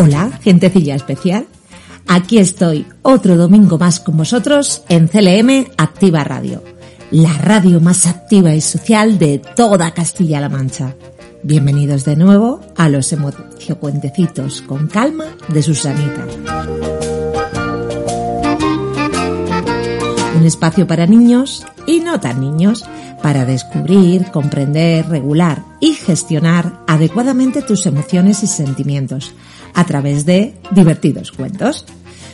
[0.00, 1.48] Hola, gentecilla especial.
[2.06, 6.62] Aquí estoy otro domingo más con vosotros en CLM Activa Radio,
[7.10, 10.94] la radio más activa y social de toda Castilla-La Mancha.
[11.42, 16.28] Bienvenidos de nuevo a los emociocuentecitos con calma de Susanita.
[20.38, 22.84] Un espacio para niños y no tan niños
[23.22, 29.32] para descubrir, comprender, regular y gestionar adecuadamente tus emociones y sentimientos
[29.74, 31.84] a través de divertidos cuentos.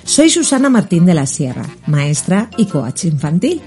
[0.05, 3.63] Soy Susana Martín de la Sierra, maestra y coach infantil.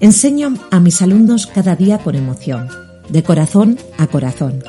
[0.00, 2.68] Enseño a mis alumnos cada día con emoción,
[3.08, 4.62] de corazón a corazón,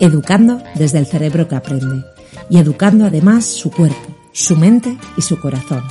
[0.00, 2.04] educando desde el cerebro que aprende
[2.48, 5.82] y educando además su cuerpo, su mente y su corazón.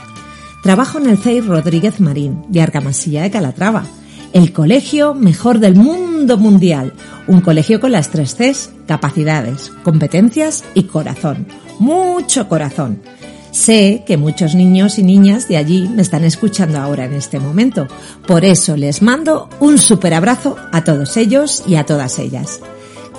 [0.64, 3.86] Trabajo en el CEI Rodríguez Marín de Argamasilla de Calatrava,
[4.34, 6.94] el colegio mejor del mundo mundial,
[7.28, 11.48] un colegio con las tres Cs, capacidades, competencias y corazón
[11.82, 13.02] mucho corazón.
[13.52, 17.88] Sé que muchos niños y niñas de allí me están escuchando ahora en este momento.
[18.26, 22.62] Por eso les mando un super abrazo a todos ellos y a todas ellas.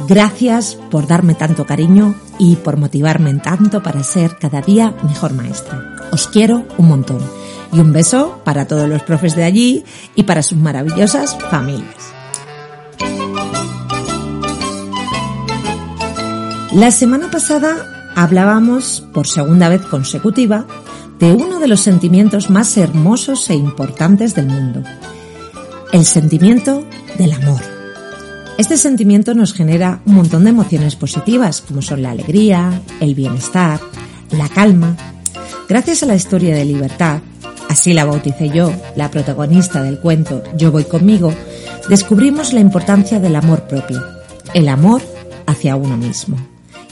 [0.09, 5.97] Gracias por darme tanto cariño y por motivarme tanto para ser cada día mejor maestra.
[6.13, 7.42] Os quiero un montón.
[7.73, 9.85] Y un beso para todos los profes de allí
[10.15, 12.13] y para sus maravillosas familias.
[16.73, 20.67] La semana pasada hablábamos por segunda vez consecutiva
[21.19, 24.83] de uno de los sentimientos más hermosos e importantes del mundo,
[25.93, 26.85] el sentimiento
[27.19, 27.61] del amor.
[28.59, 33.81] Este sentimiento nos genera un montón de emociones positivas, como son la alegría, el bienestar,
[34.31, 34.97] la calma.
[35.69, 37.21] Gracias a la historia de libertad,
[37.73, 41.35] así la bauticé yo, la protagonista del cuento Yo voy conmigo,
[41.89, 44.03] descubrimos la importancia del amor propio,
[44.55, 45.03] el amor
[45.47, 46.37] hacia uno mismo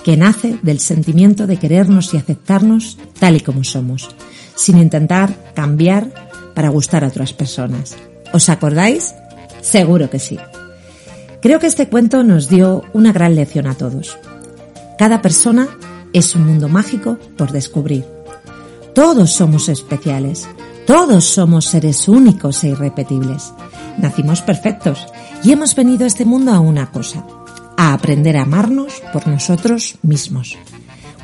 [0.05, 4.09] que nace del sentimiento de querernos y aceptarnos tal y como somos,
[4.55, 6.09] sin intentar cambiar
[6.55, 7.97] para gustar a otras personas.
[8.33, 9.15] ¿Os acordáis?
[9.61, 10.39] Seguro que sí.
[11.43, 14.19] Creo que este cuento nos dio una gran lección a todos.
[14.99, 15.69] Cada persona
[16.13, 18.05] es un mundo mágico por descubrir.
[18.95, 20.49] Todos somos especiales,
[20.91, 23.55] todos somos seres únicos e irrepetibles.
[23.99, 25.07] Nacimos perfectos
[25.45, 27.25] y hemos venido a este mundo a una cosa,
[27.77, 30.59] a aprender a amarnos por nosotros mismos.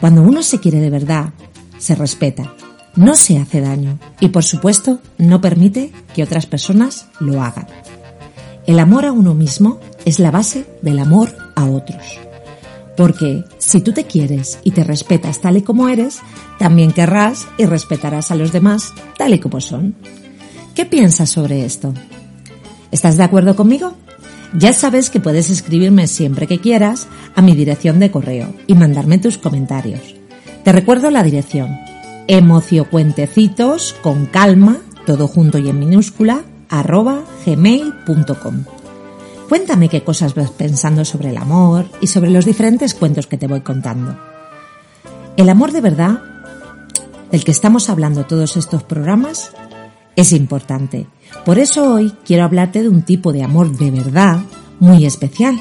[0.01, 1.31] Cuando uno se quiere de verdad,
[1.79, 2.55] se respeta,
[2.95, 7.67] no se hace daño y por supuesto no permite que otras personas lo hagan.
[8.69, 12.21] El amor a uno mismo es la base del amor a otros.
[12.97, 16.21] Porque si tú te quieres y te respetas tal y como eres,
[16.59, 19.95] también querrás y respetarás a los demás tal y como son.
[20.75, 21.93] ¿Qué piensas sobre esto?
[22.91, 23.95] ¿Estás de acuerdo conmigo?
[24.59, 29.19] Ya sabes que puedes escribirme siempre que quieras a mi dirección de correo y mandarme
[29.19, 30.01] tus comentarios.
[30.65, 31.77] Te recuerdo la dirección
[32.29, 38.76] emociocuentecitos con calma, todo junto y en minúscula, arroba gmail.com.
[39.49, 43.47] Cuéntame qué cosas vas pensando sobre el amor y sobre los diferentes cuentos que te
[43.47, 44.19] voy contando.
[45.37, 46.21] El amor de verdad,
[47.31, 49.51] del que estamos hablando todos estos programas,
[50.17, 51.07] es importante
[51.45, 54.41] por eso hoy quiero hablarte de un tipo de amor de verdad
[54.81, 55.61] muy especial,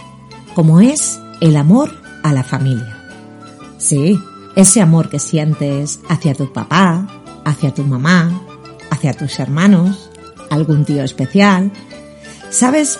[0.56, 1.92] como es el amor
[2.24, 3.04] a la familia.
[3.78, 4.18] Sí,
[4.56, 7.08] ese amor que sientes hacia tu papá,
[7.46, 8.42] hacia tu mamá,
[8.90, 10.10] hacia tus hermanos,
[10.50, 11.72] algún tío especial.
[12.50, 13.00] Sabes,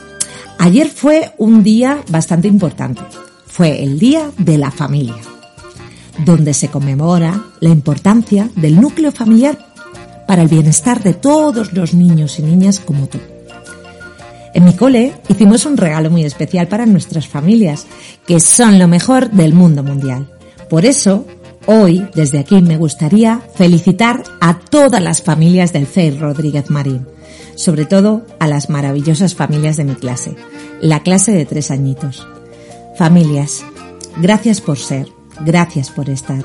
[0.60, 3.02] ayer fue un día bastante importante.
[3.48, 5.16] Fue el Día de la Familia,
[6.26, 9.58] donde se conmemora la importancia del núcleo familiar
[10.28, 13.20] para el bienestar de todos los niños y niñas como tú.
[14.54, 17.86] En mi cole hicimos un regalo muy especial para nuestras familias,
[18.26, 20.32] que son lo mejor del mundo mundial.
[20.70, 21.26] Por eso,
[21.66, 27.06] hoy, desde aquí, me gustaría felicitar a todas las familias del CEI Rodríguez Marín,
[27.56, 30.36] sobre todo a las maravillosas familias de mi clase,
[30.82, 32.28] la clase de tres añitos.
[32.98, 33.64] Familias,
[34.18, 35.08] gracias por ser,
[35.42, 36.44] gracias por estar.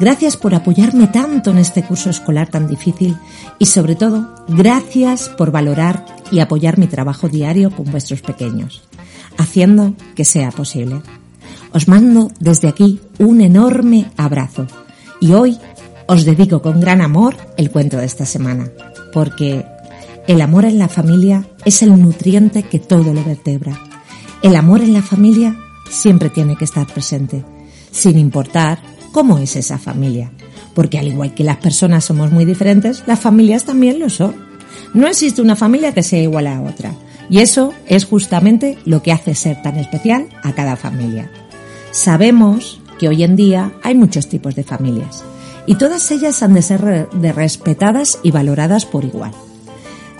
[0.00, 3.16] Gracias por apoyarme tanto en este curso escolar tan difícil
[3.58, 8.82] y sobre todo, gracias por valorar y apoyar mi trabajo diario con vuestros pequeños,
[9.38, 11.02] haciendo que sea posible.
[11.72, 14.66] Os mando desde aquí un enorme abrazo
[15.20, 15.58] y hoy
[16.06, 18.70] os dedico con gran amor el cuento de esta semana,
[19.12, 19.64] porque
[20.26, 23.78] el amor en la familia es el nutriente que todo lo vertebra.
[24.42, 25.56] El amor en la familia
[25.90, 27.44] siempre tiene que estar presente,
[27.90, 28.78] sin importar
[29.12, 30.32] cómo es esa familia.
[30.74, 34.34] Porque al igual que las personas somos muy diferentes, las familias también lo son.
[34.94, 36.94] No existe una familia que sea igual a otra.
[37.28, 41.30] Y eso es justamente lo que hace ser tan especial a cada familia.
[41.90, 45.24] Sabemos porque hoy en día hay muchos tipos de familias
[45.66, 49.32] y todas ellas han de ser respetadas y valoradas por igual.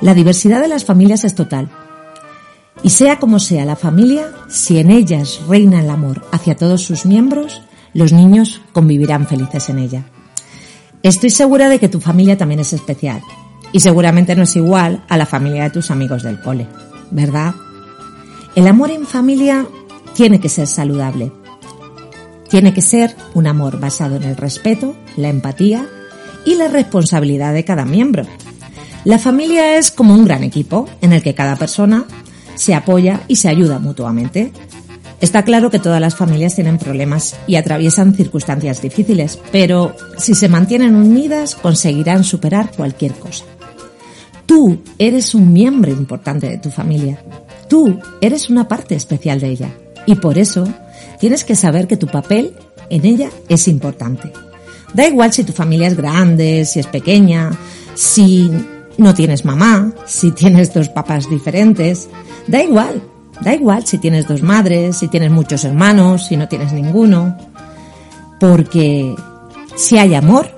[0.03, 1.71] La diversidad de las familias es total.
[2.83, 7.07] Y sea como sea la familia, si en ellas reina el amor hacia todos sus
[7.07, 7.63] miembros,
[7.95, 10.05] los niños convivirán felices en ella.
[11.05, 13.23] Estoy segura de que tu familia también es especial
[13.71, 16.67] y seguramente no es igual a la familia de tus amigos del cole,
[17.13, 17.55] ¿verdad?
[18.57, 19.67] El amor en familia
[20.15, 21.31] tiene que ser saludable.
[22.51, 25.87] Tiene que ser un amor basado en el respeto, la empatía
[26.45, 28.27] y la responsabilidad de cada miembro.
[29.05, 32.05] La familia es como un gran equipo en el que cada persona
[32.55, 34.53] se apoya y se ayuda mutuamente.
[35.21, 40.49] Está claro que todas las familias tienen problemas y atraviesan circunstancias difíciles, pero si se
[40.49, 43.45] mantienen unidas conseguirán superar cualquier cosa.
[44.47, 47.23] Tú eres un miembro importante de tu familia.
[47.69, 49.71] Tú eres una parte especial de ella.
[50.07, 50.69] Y por eso
[51.19, 52.55] tienes que saber que tu papel
[52.91, 54.33] en ella es importante.
[54.93, 57.51] Da igual si tu familia es grande, si es pequeña,
[57.95, 58.51] si
[58.99, 62.09] no tienes mamá, si tienes dos papás diferentes.
[62.47, 63.03] Da igual,
[63.41, 67.37] da igual si tienes dos madres, si tienes muchos hermanos, si no tienes ninguno.
[68.41, 69.15] Porque
[69.77, 70.55] si hay amor,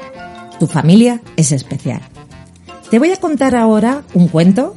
[0.58, 2.00] tu familia es especial.
[2.90, 4.76] Te voy a contar ahora un cuento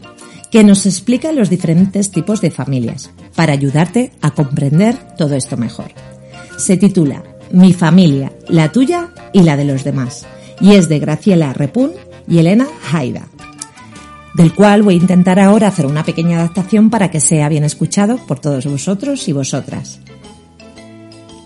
[0.51, 5.91] que nos explica los diferentes tipos de familias para ayudarte a comprender todo esto mejor.
[6.57, 10.25] Se titula Mi familia, la tuya y la de los demás
[10.59, 11.91] y es de Graciela Repun
[12.27, 13.27] y Elena Haida,
[14.37, 18.17] del cual voy a intentar ahora hacer una pequeña adaptación para que sea bien escuchado
[18.25, 19.99] por todos vosotros y vosotras.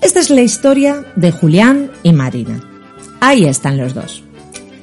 [0.01, 2.63] Esta es la historia de Julián y Marina.
[3.19, 4.23] Ahí están los dos.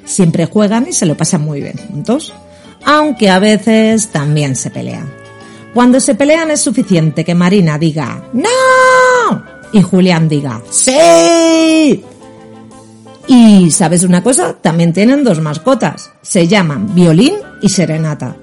[0.05, 2.33] Siempre juegan y se lo pasan muy bien juntos
[2.85, 5.13] aunque a veces también se pelean.
[5.75, 9.45] Cuando se pelean es suficiente que Marina diga ¡No!
[9.73, 12.03] y Julián diga ¡Sí!
[13.27, 16.11] Y sabes una cosa, también tienen dos mascotas.
[16.23, 18.37] Se llaman Violín y Serenata.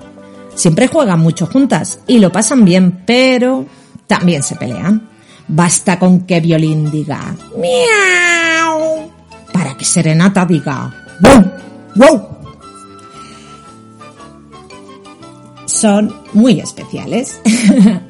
[0.56, 3.66] Siempre juegan mucho juntas y lo pasan bien, pero
[4.08, 5.10] también se pelean.
[5.48, 9.12] Basta con que Violín diga miau
[9.54, 10.92] para que Serenata diga
[11.22, 11.52] wow,
[11.96, 12.36] wow
[15.76, 17.40] son muy especiales.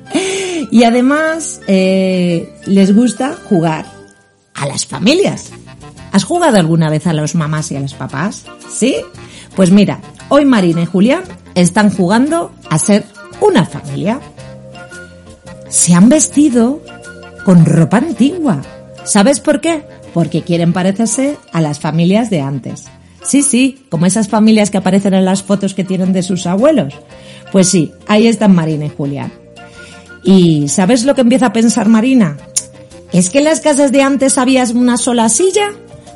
[0.71, 3.85] y además eh, les gusta jugar
[4.53, 5.51] a las familias.
[6.11, 8.45] ¿Has jugado alguna vez a los mamás y a los papás?
[8.69, 8.97] ¿Sí?
[9.55, 9.99] Pues mira,
[10.29, 11.23] hoy Marina y Julián
[11.55, 13.05] están jugando a ser
[13.41, 14.19] una familia.
[15.69, 16.81] Se han vestido
[17.43, 18.61] con ropa antigua.
[19.03, 19.83] ¿Sabes por qué?
[20.13, 22.85] Porque quieren parecerse a las familias de antes.
[23.23, 26.93] Sí, sí, como esas familias que aparecen en las fotos que tienen de sus abuelos.
[27.51, 29.31] Pues sí, ahí están Marina y Julián.
[30.23, 32.37] ¿Y sabes lo que empieza a pensar Marina?
[33.11, 35.71] ¿Es que en las casas de antes había una sola silla?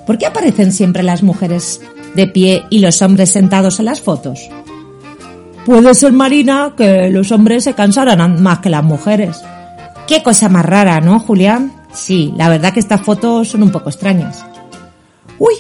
[0.06, 1.82] ¿Por qué aparecen siempre las mujeres
[2.16, 4.50] de pie y los hombres sentados en las fotos?
[5.66, 9.42] Puede ser, Marina, que los hombres se cansaran más que las mujeres.
[10.08, 11.72] Qué cosa más rara, ¿no, Julián?
[11.94, 14.44] Sí, la verdad que estas fotos son un poco extrañas.
[15.38, 15.54] Uy,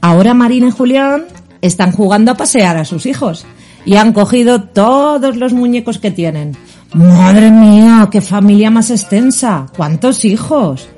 [0.00, 1.24] ahora Marina y Julián
[1.60, 3.44] están jugando a pasear a sus hijos
[3.84, 6.56] y han cogido todos los muñecos que tienen.
[6.92, 9.66] Madre mía, qué familia más extensa.
[9.76, 10.88] ¿Cuántos hijos?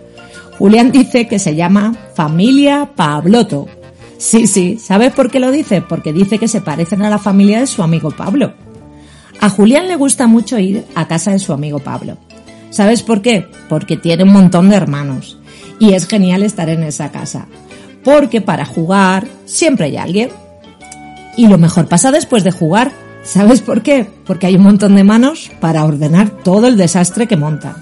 [0.59, 3.67] Julián dice que se llama familia Pabloto.
[4.21, 5.81] Sí, sí, ¿sabes por qué lo dice?
[5.81, 8.53] Porque dice que se parecen a la familia de su amigo Pablo.
[9.41, 12.19] A Julián le gusta mucho ir a casa de su amigo Pablo.
[12.69, 13.49] ¿Sabes por qué?
[13.71, 15.39] Porque tiene un montón de hermanos.
[15.79, 17.47] Y es genial estar en esa casa.
[18.05, 20.29] Porque para jugar siempre hay alguien.
[21.39, 22.93] Y lo mejor pasa después de jugar.
[23.23, 24.07] ¿Sabes por qué?
[24.27, 27.77] Porque hay un montón de manos para ordenar todo el desastre que montan.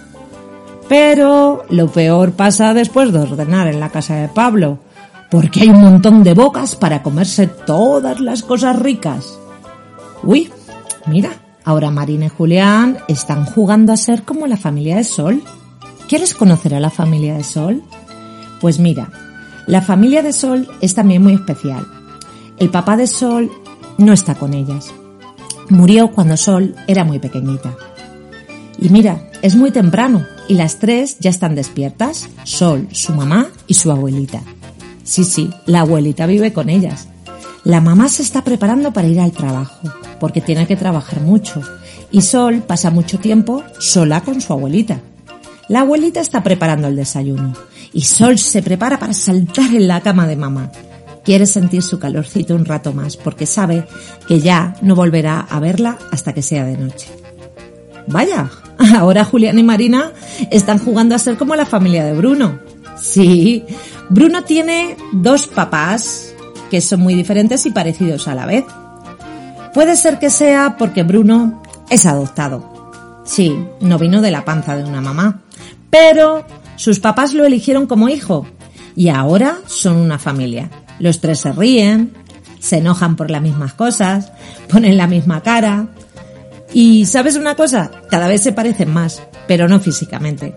[0.89, 4.79] Pero lo peor pasa después de ordenar en la casa de Pablo,
[5.31, 9.39] porque hay un montón de bocas para comerse todas las cosas ricas.
[10.23, 10.51] Uy,
[11.07, 11.31] mira,
[11.65, 15.43] ahora Marina y Julián están jugando a ser como la familia de Sol.
[16.09, 17.83] ¿Quieres conocer a la familia de Sol?
[18.61, 19.11] Pues mira,
[19.67, 21.87] la familia de Sol es también muy especial
[22.59, 23.51] el papá de Sol
[23.99, 24.93] no está con ellas.
[25.69, 27.77] Murió cuando Sol era muy pequeñita.
[28.79, 32.29] Y mira, es muy temprano y las tres ya están despiertas.
[32.45, 34.43] Sol, su mamá y su abuelita.
[35.09, 37.09] Sí, sí, la abuelita vive con ellas.
[37.65, 41.63] La mamá se está preparando para ir al trabajo, porque tiene que trabajar mucho.
[42.11, 45.01] Y Sol pasa mucho tiempo sola con su abuelita.
[45.69, 47.55] La abuelita está preparando el desayuno.
[47.95, 50.71] Y Sol se prepara para saltar en la cama de mamá.
[51.25, 53.87] Quiere sentir su calorcito un rato más porque sabe
[54.27, 57.09] que ya no volverá a verla hasta que sea de noche.
[58.09, 58.51] Vaya,
[58.99, 60.13] ahora Julián y Marina
[60.51, 62.68] están jugando a ser como la familia de Bruno.
[63.01, 63.65] Sí,
[64.09, 66.35] Bruno tiene dos papás
[66.71, 68.65] que son muy diferentes y parecidos a la vez.
[69.75, 72.91] Puede ser que sea porque Bruno es adoptado.
[73.25, 75.43] Sí, no vino de la panza de una mamá,
[75.91, 76.45] pero
[76.77, 78.47] sus papás lo eligieron como hijo
[78.97, 80.71] y ahora son una familia.
[80.99, 82.13] Los tres se ríen,
[82.59, 84.33] se enojan por las mismas cosas,
[84.69, 85.89] ponen la misma cara.
[86.73, 90.55] Y sabes una cosa, cada vez se parecen más, pero no físicamente.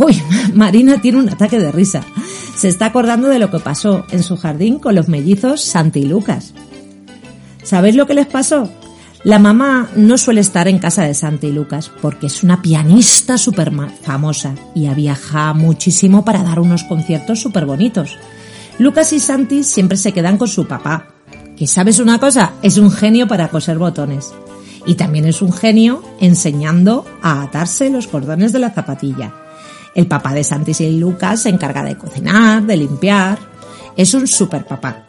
[0.00, 0.20] Uy,
[0.54, 2.02] Marina tiene un ataque de risa.
[2.56, 6.06] Se está acordando de lo que pasó en su jardín con los mellizos Santi y
[6.06, 6.54] Lucas.
[7.62, 8.70] ¿Sabéis lo que les pasó?
[9.24, 13.36] La mamá no suele estar en casa de Santi y Lucas porque es una pianista
[13.36, 18.16] súper famosa y ha viajado muchísimo para dar unos conciertos súper bonitos.
[18.78, 21.08] Lucas y Santi siempre se quedan con su papá,
[21.54, 24.32] que sabes una cosa, es un genio para coser botones.
[24.86, 29.34] Y también es un genio enseñando a atarse los cordones de la zapatilla.
[29.94, 33.38] El papá de Santi y Lucas se encarga de cocinar, de limpiar.
[33.96, 35.04] Es un super papá.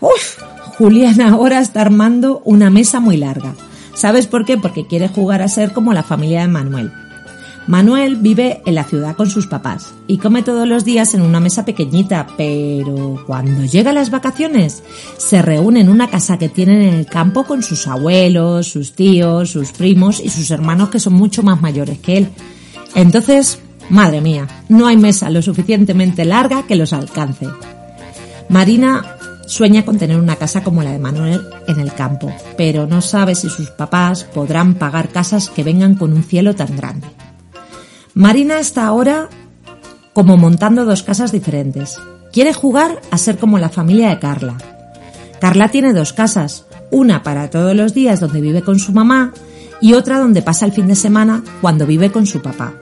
[0.00, 0.38] Uf,
[0.78, 3.54] Julián ahora está armando una mesa muy larga.
[3.94, 4.56] ¿Sabes por qué?
[4.56, 6.92] Porque quiere jugar a ser como la familia de Manuel.
[7.66, 11.40] Manuel vive en la ciudad con sus papás y come todos los días en una
[11.40, 14.82] mesa pequeñita, pero cuando llega las vacaciones
[15.16, 19.50] se reúne en una casa que tienen en el campo con sus abuelos, sus tíos,
[19.50, 22.28] sus primos y sus hermanos que son mucho más mayores que él.
[22.94, 23.58] Entonces,
[23.90, 27.48] madre mía, no hay mesa lo suficientemente larga que los alcance.
[28.48, 29.14] Marina
[29.46, 33.34] Sueña con tener una casa como la de Manuel en el campo, pero no sabe
[33.34, 37.06] si sus papás podrán pagar casas que vengan con un cielo tan grande.
[38.14, 39.28] Marina está ahora
[40.12, 41.98] como montando dos casas diferentes.
[42.32, 44.56] Quiere jugar a ser como la familia de Carla.
[45.40, 49.34] Carla tiene dos casas, una para todos los días donde vive con su mamá
[49.80, 52.74] y otra donde pasa el fin de semana cuando vive con su papá.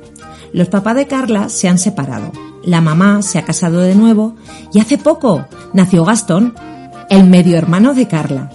[0.52, 2.30] Los papás de Carla se han separado.
[2.64, 4.36] La mamá se ha casado de nuevo
[4.72, 6.54] y hace poco nació Gastón,
[7.08, 8.50] el medio hermano de Carla.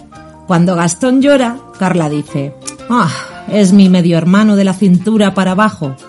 [0.45, 2.53] Cuando Gastón llora, Carla dice,
[2.89, 3.11] ah,
[3.49, 5.95] es mi medio hermano de la cintura para abajo.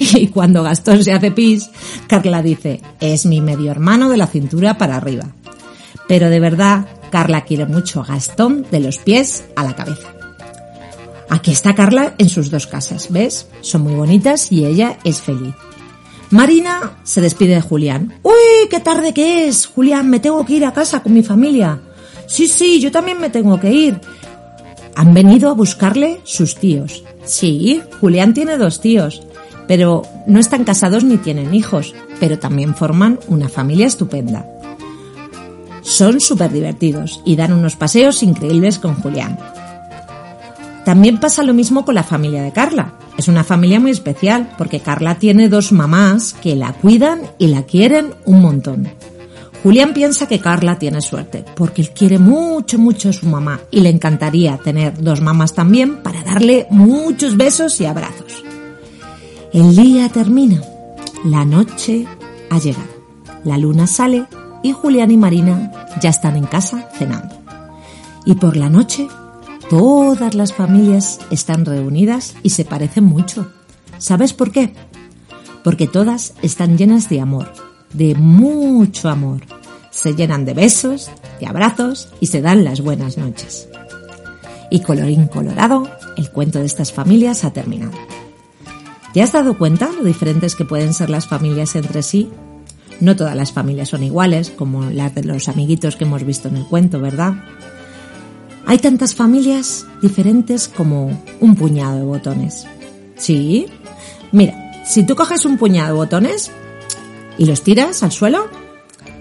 [0.00, 1.70] Y cuando Gastón se hace pis,
[2.06, 5.24] Carla dice, es mi medio hermano de la cintura para arriba.
[6.06, 10.17] Pero de verdad, Carla quiere mucho a Gastón de los pies a la cabeza.
[11.28, 13.46] Aquí está Carla en sus dos casas, ¿ves?
[13.60, 15.54] Son muy bonitas y ella es feliz.
[16.30, 18.14] Marina se despide de Julián.
[18.22, 19.66] ¡Uy, qué tarde que es!
[19.66, 21.80] Julián, me tengo que ir a casa con mi familia.
[22.26, 24.00] Sí, sí, yo también me tengo que ir.
[24.94, 27.02] Han venido a buscarle sus tíos.
[27.24, 29.22] Sí, Julián tiene dos tíos,
[29.66, 34.46] pero no están casados ni tienen hijos, pero también forman una familia estupenda.
[35.82, 39.38] Son súper divertidos y dan unos paseos increíbles con Julián.
[40.88, 42.94] También pasa lo mismo con la familia de Carla.
[43.18, 47.64] Es una familia muy especial porque Carla tiene dos mamás que la cuidan y la
[47.64, 48.88] quieren un montón.
[49.62, 53.80] Julián piensa que Carla tiene suerte porque él quiere mucho, mucho a su mamá y
[53.80, 58.42] le encantaría tener dos mamás también para darle muchos besos y abrazos.
[59.52, 60.62] El día termina,
[61.22, 62.06] la noche
[62.48, 62.88] ha llegado,
[63.44, 64.24] la luna sale
[64.62, 67.36] y Julián y Marina ya están en casa cenando.
[68.24, 69.06] Y por la noche
[69.70, 73.52] Todas las familias están reunidas y se parecen mucho.
[73.98, 74.72] ¿Sabes por qué?
[75.62, 77.52] Porque todas están llenas de amor,
[77.92, 79.42] de mucho amor.
[79.90, 83.68] Se llenan de besos, de abrazos y se dan las buenas noches.
[84.70, 87.92] Y colorín colorado, el cuento de estas familias ha terminado.
[89.12, 92.30] ¿Te has dado cuenta lo diferentes que pueden ser las familias entre sí?
[93.00, 96.56] No todas las familias son iguales, como las de los amiguitos que hemos visto en
[96.56, 97.34] el cuento, ¿verdad?
[98.66, 102.66] Hay tantas familias diferentes como un puñado de botones.
[103.16, 103.66] ¿Sí?
[104.32, 106.50] Mira, si tú coges un puñado de botones
[107.38, 108.46] y los tiras al suelo,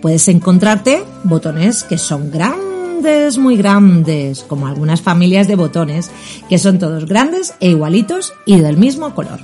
[0.02, 6.12] puedes encontrarte botones que son grandes, muy grandes, como algunas familias de botones,
[6.50, 9.40] que son todos grandes e igualitos y del mismo color.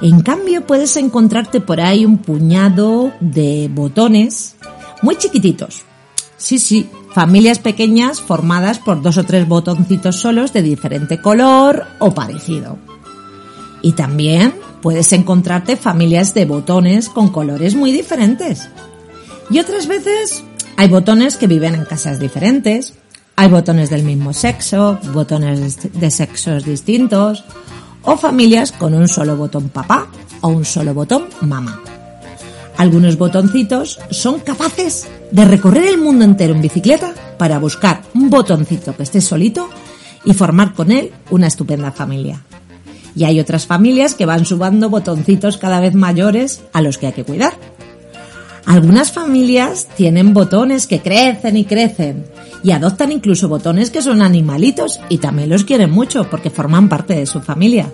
[0.00, 4.56] En cambio, puedes encontrarte por ahí un puñado de botones
[5.00, 5.82] muy chiquititos.
[6.36, 12.14] Sí, sí, Familias pequeñas formadas por dos o tres botoncitos solos de diferente color o
[12.14, 12.78] parecido.
[13.82, 18.68] Y también puedes encontrarte familias de botones con colores muy diferentes.
[19.50, 20.42] Y otras veces
[20.76, 22.94] hay botones que viven en casas diferentes,
[23.36, 27.44] hay botones del mismo sexo, botones de sexos distintos,
[28.04, 30.08] o familias con un solo botón papá
[30.40, 31.91] o un solo botón mamá.
[32.76, 38.96] Algunos botoncitos son capaces de recorrer el mundo entero en bicicleta para buscar un botoncito
[38.96, 39.68] que esté solito
[40.24, 42.42] y formar con él una estupenda familia.
[43.14, 47.12] Y hay otras familias que van subando botoncitos cada vez mayores a los que hay
[47.12, 47.54] que cuidar.
[48.64, 52.24] Algunas familias tienen botones que crecen y crecen
[52.62, 57.14] y adoptan incluso botones que son animalitos y también los quieren mucho porque forman parte
[57.14, 57.90] de su familia.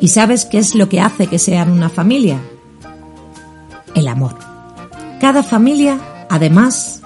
[0.00, 2.40] ¿Y sabes qué es lo que hace que sean una familia?
[3.94, 4.36] El amor.
[5.20, 7.02] Cada familia, además,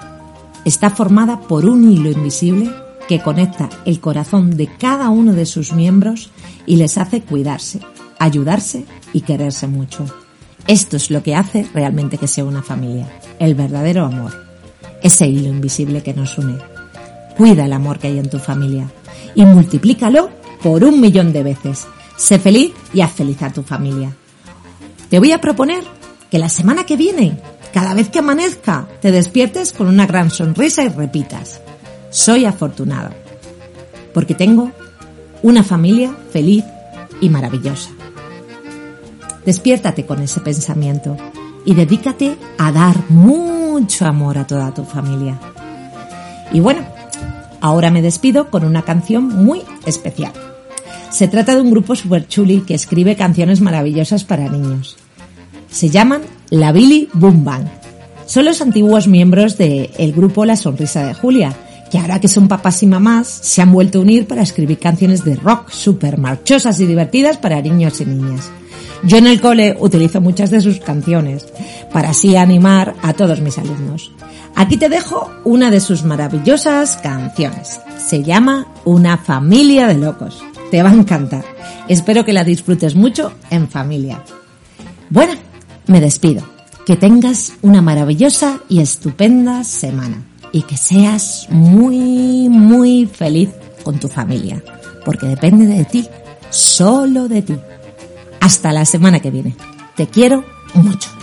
[0.65, 2.71] está formada por un hilo invisible
[3.07, 6.29] que conecta el corazón de cada uno de sus miembros
[6.65, 7.79] y les hace cuidarse,
[8.19, 10.05] ayudarse y quererse mucho.
[10.67, 13.07] Esto es lo que hace realmente que sea una familia,
[13.39, 14.33] el verdadero amor,
[15.01, 16.57] ese hilo invisible que nos une.
[17.37, 18.89] Cuida el amor que hay en tu familia
[19.35, 20.29] y multiplícalo
[20.61, 21.87] por un millón de veces.
[22.17, 24.11] Sé feliz y haz feliz a tu familia.
[25.09, 25.83] Te voy a proponer
[26.29, 27.37] que la semana que viene,
[27.73, 31.61] cada vez que amanezca, te despiertes con una gran sonrisa y repitas,
[32.09, 33.11] soy afortunado,
[34.13, 34.71] porque tengo
[35.43, 36.63] una familia feliz
[37.21, 37.89] y maravillosa.
[39.45, 41.15] Despiértate con ese pensamiento
[41.65, 45.39] y dedícate a dar mucho amor a toda tu familia.
[46.51, 46.81] Y bueno,
[47.61, 50.33] ahora me despido con una canción muy especial.
[51.09, 54.97] Se trata de un grupo super chuli que escribe canciones maravillosas para niños.
[55.69, 57.67] Se llaman La Billy Boom Bang.
[58.25, 61.55] Son los antiguos miembros del grupo La Sonrisa de Julia,
[61.89, 65.23] que ahora que son papás y mamás se han vuelto a unir para escribir canciones
[65.23, 68.49] de rock super marchosas y divertidas para niños y niñas.
[69.03, 71.45] Yo en el cole utilizo muchas de sus canciones
[71.93, 74.11] para así animar a todos mis alumnos.
[74.55, 77.79] Aquí te dejo una de sus maravillosas canciones.
[77.97, 80.43] Se llama Una familia de locos.
[80.71, 81.45] Te va a encantar.
[81.87, 84.23] Espero que la disfrutes mucho en familia.
[85.09, 85.33] Bueno,
[85.87, 86.43] me despido.
[86.85, 93.49] Que tengas una maravillosa y estupenda semana y que seas muy, muy feliz
[93.83, 94.63] con tu familia,
[95.03, 96.07] porque depende de ti,
[96.49, 97.55] solo de ti.
[98.39, 99.55] Hasta la semana que viene.
[99.95, 101.16] Te quiero mucho.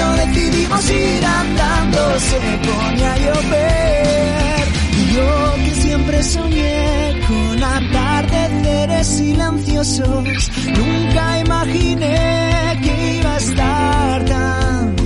[0.00, 4.68] Cuando decidimos ir andando, se pone a llover.
[4.96, 14.96] Y yo que siempre soñé con atardeceres silenciosos, nunca imaginé que iba a estar tan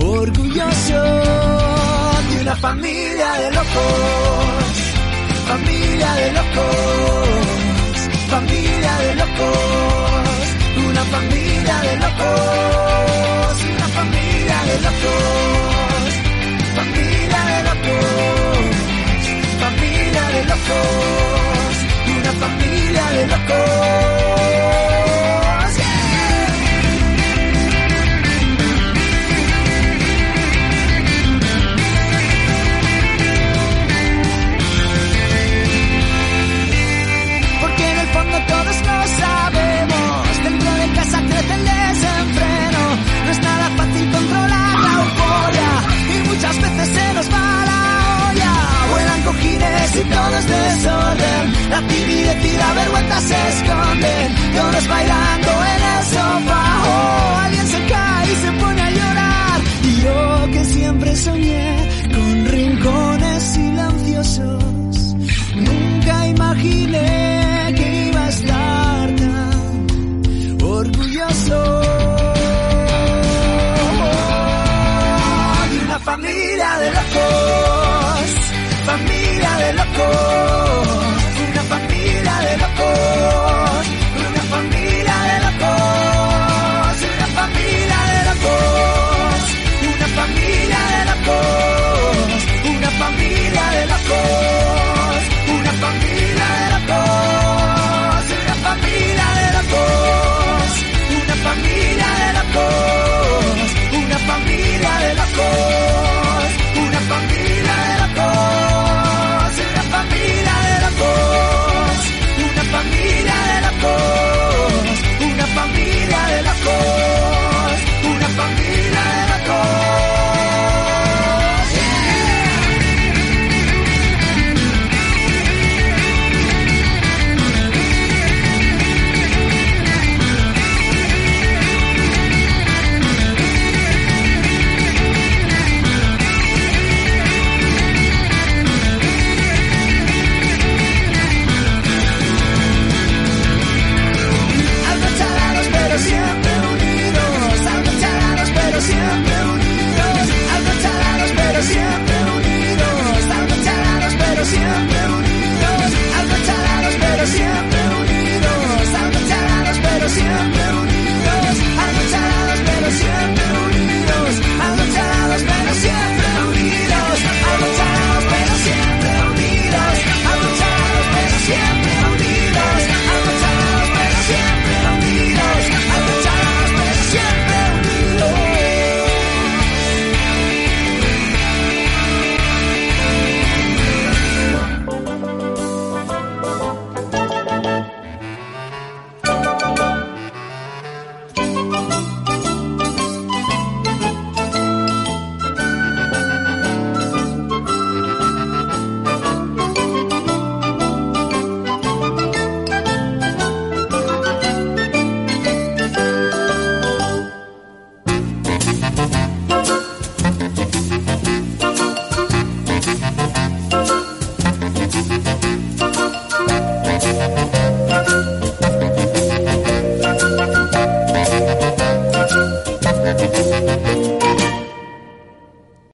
[0.00, 1.02] orgulloso
[2.30, 4.74] de una familia de locos,
[5.46, 7.28] familia de locos,
[8.30, 13.21] familia de locos, una familia de locos,
[14.72, 16.12] de locos,
[16.76, 18.76] familia de locos,
[19.60, 21.74] familia de locos,
[22.16, 24.01] una familia de locos.
[51.88, 54.34] timidez y la vergüenza se esconden.
[54.56, 56.64] Todos bailando en el sofá.
[56.86, 59.60] Oh, alguien se cae y se pone a llorar.
[59.84, 61.76] Y yo que siempre soñé
[62.14, 65.14] con rincones silenciosos.
[65.54, 71.82] Nunca imaginé que iba a estar tan orgulloso.
[74.04, 78.26] Oh, de una familia de locos,
[78.86, 80.71] familia de locos.